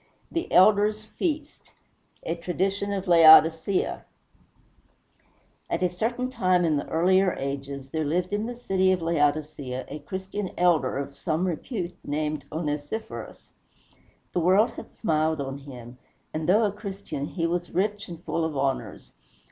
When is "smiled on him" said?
14.91-15.99